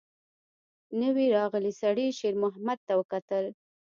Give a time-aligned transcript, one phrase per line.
[1.01, 3.45] نوي راغلي سړي شېرمحمد ته وکتل.